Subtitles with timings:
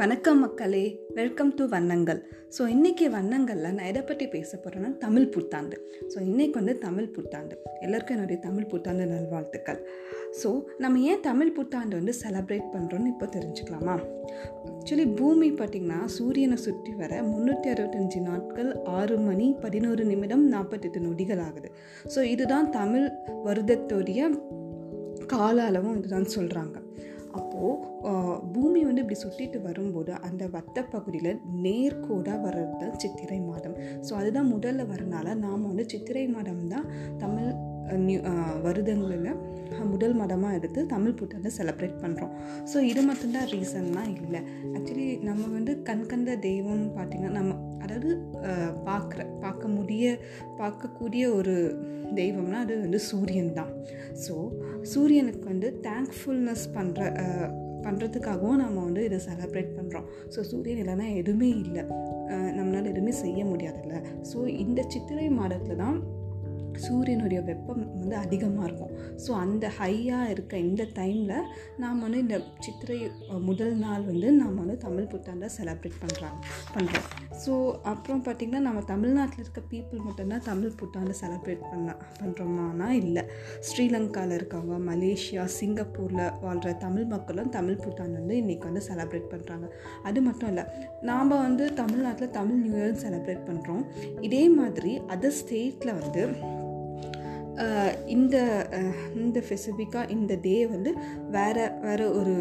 [0.00, 0.82] வணக்கம் மக்களே
[1.14, 2.20] welcome to வண்ணங்கள்.
[2.56, 5.76] ஸோ இன்றைக்கி வண்ணங்களில் நான் எதை பற்றி பேச போகிறேன்னா தமிழ் புத்தாண்டு.
[6.12, 7.54] ஸோ இன்றைக்கி வந்து தமிழ் புத்தாண்டு.
[7.80, 9.78] எல்லாருக்கும் என்னுடைய தமிழ் புத்தாண்டு நல்வாழ்த்துக்கள்.
[10.40, 13.96] ஸோ நம்ம ஏன் தமிழ் புத்தாண்டு வந்து செலப்ரேட் பண்ணுறோன்னு இப்போ தெரிஞ்சுக்கலாமா?
[14.72, 21.38] ஆக்சுவலி பூமி பார்த்திங்கன்னா சூரியனை சுற்றி வர முந்நூற்றி அறுபத்தஞ்சு நாட்கள் ஆறு மணி பதினோரு நிமிடம் நாற்பத்தெட்டு நொடிகள்
[21.38, 21.70] ஆகுது.
[22.14, 23.08] ஸோ இதுதான் தமிழ்
[23.44, 24.30] வருடத்துடைய
[25.26, 26.78] கால அளவும் இதுதான் சொல்கிறாங்க
[27.34, 27.78] அப்போது
[28.52, 31.30] பூமி வந்து இப்படி சுற்றிட்டு வரும்போது அந்த வட்ட பகுதியில்
[31.64, 33.76] நேர்கோடாக வர்றது தான் சித்திரை மாதம்.
[34.08, 36.86] ஸோ அதுதான் முதல்ல வரனால நாம் வந்து சித்திரை மாதம் தான்
[37.18, 37.50] தமிழ்
[38.06, 38.20] நியூ
[38.64, 39.30] வருடங்களில்
[39.92, 42.32] முதல் மதமாக எடுத்து தமிழ் புத்தாண்டை செலப்ரேட் பண்ணுறோம்
[42.70, 44.40] ஸோ இது மட்டும்தான் ரீசன்லாம் இல்லை.
[44.76, 48.10] ஆக்சுவலி நம்ம வந்து கண்கந்த தெய்வம் பார்த்திங்கன்னா நம்ம அதாவது
[48.88, 50.14] பார்க்குற பார்க்க முடிய
[50.60, 51.54] பார்க்கக்கூடிய ஒரு
[52.20, 53.70] தெய்வம்னா அது வந்து சூரியன் தான்.
[54.24, 54.34] ஸோ
[54.92, 57.10] சூரியனுக்கு வந்து தேங்க்ஃபுல்னஸ் பண்ணுற
[57.86, 61.82] பண்ணுறதுக்காகவும் நம்ம வந்து இதை செலப்ரேட் பண்ணுறோம் ஸோ சூரியன் இல்லைன்னா எதுவுமே இல்லை.
[62.58, 63.96] நம்மளால் எதுவுமே செய்ய முடியாதுல்ல.
[64.30, 65.98] ஸோ இந்த சித்திரை மாதத்தில் தான்
[66.78, 68.92] சூரியனுடைய வெப்பம் வந்து அதிகமாக இருக்கும்.
[69.26, 71.46] ஸோ அந்த ஹையாக இருக்க இந்த டைமில்
[71.78, 72.98] நாம் வந்து இந்த சித்திரை
[73.38, 76.38] முதல் நாள் வந்து நாம் வந்து தமிழ் புத்தாண்டை செலப்ரேட் பண்ணுறாங்க
[76.74, 77.08] பண்ணுறோம்
[77.44, 77.52] ஸோ
[77.82, 83.22] அப்புறம் பார்த்திங்கன்னா நம்ம தமிழ்நாட்டில் இருக்க பீப்புள் மட்டும்தான் தமிழ் புத்தாண்டு செலப்ரேட் பண்ண பண்ணுறோமானா இல்லை.
[83.60, 89.68] ஸ்ரீலங்காவில் இருக்கவங்க மலேசியா சிங்கப்பூரில் வாழ்கிற தமிழ் மக்களும் தமிழ் புத்தாண்டு வந்து இன்றைக்கி வந்து செலப்ரேட் பண்ணுறாங்க
[90.02, 90.64] அது மட்டும் இல்லை
[91.02, 93.84] நாம் வந்து தமிழ்நாட்டில் தமிழ் நியூ இயர் செலப்ரேட் பண்ணுறோம்
[94.20, 96.24] இதே மாதிரி அதர் ஸ்டேட்டில் வந்து
[98.06, 98.36] இந்த
[99.14, 100.90] இந்த ஸ்பெசிஃபிக்காக இந்த டே வந்து
[101.30, 102.34] வேறு வேறு ஒரு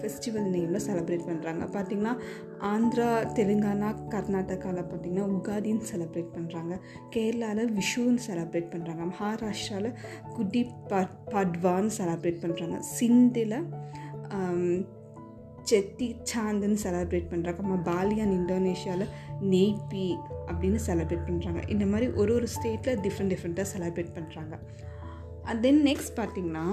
[0.00, 2.14] ஃபெஸ்டிவல் நேமில் செலப்ரேட் பண்ணுறாங்க பார்த்திங்கன்னா
[2.60, 6.76] ஆந்திரா தெலுங்கானா கர்நாடகாவில் பார்த்திங்கன்னா உகாதின்னு செலப்ரேட் பண்ணுறாங்க
[7.10, 9.96] கேரளாவில் விஷுன்னு செலப்ரேட் பண்ணுறாங்க மகாராஷ்டிராவில்
[10.32, 13.58] குட்டி பட் பட்வான்னு செலப்ரேட் பண்ணுறாங்க சிந்தில்
[15.70, 19.10] செத்தி சாந்துன்னு செலப்ரேட் பண்ணுறாங்க நம்ம பாலியான் இந்தோனேஷியாவில்
[19.50, 20.06] நெய்பி
[20.46, 24.56] அப்படின்னு செலப்ரேட் பண்ணுறாங்க இந்த மாதிரி ஒரு ஒரு ஸ்டேட்டில் டிஃப்ரெண்ட் டிஃப்ரெண்ட்டாக செலப்ரேட் பண்ணுறாங்க
[25.42, 26.64] அண்ட் தென் நெக்ஸ்ட் பார்த்திங்கன்னா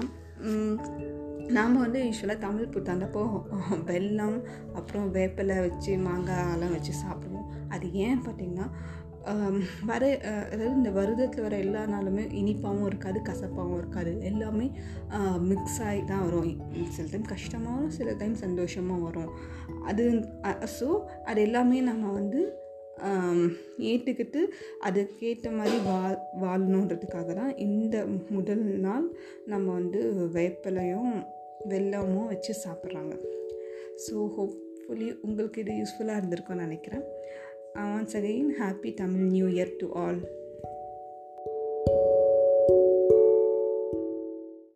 [1.48, 3.22] நாம் வந்து யூஸ்வலாக தமிழ் புத்தாண்டப்போ
[3.86, 4.36] வெல்லம்
[4.74, 7.46] அப்புறம் வேப்பிலை வச்சு மாங்காயெல்லாம் வச்சு சாப்பிடுவோம்.
[7.68, 8.66] அது ஏன் பார்த்திங்கன்னா
[9.90, 10.02] வர
[10.52, 14.12] அதாவது இந்த வருடத்தில் வர எல்லா நாளுமே இனிப்பாகவும் இருக்காது கசப்பாகவும் இருக்காது.
[14.30, 14.66] எல்லாமே
[15.50, 16.52] மிக்ஸ் ஆகி தான் வரும்.
[16.96, 19.32] சில டைம் கஷ்டமாகவும் சில டைம் சந்தோஷமாக வரும்.
[19.90, 20.04] அது
[20.78, 20.88] ஸோ
[21.30, 22.40] அது எல்லாமே நம்ம வந்து
[23.90, 24.40] ஏற்றுக்கிட்டு
[24.86, 25.98] அதுக்கேற்ற மாதிரி வா
[26.44, 27.96] வாழணுன்றதுக்காக தான் இந்த
[28.36, 29.06] முதல் நாள்
[29.52, 30.00] நம்ம வந்து
[30.36, 31.12] வேப்பிலையும்
[31.72, 33.14] வெள்ளமும் வச்சு சாப்பிட்றாங்க.
[34.06, 37.06] ஸோ ஹோப்ஃபுல்லி உங்களுக்கு இது யூஸ்ஃபுல்லாக இருந்திருக்கும்னு நினைக்கிறேன்.
[37.74, 40.18] Once again happy tamil new year to all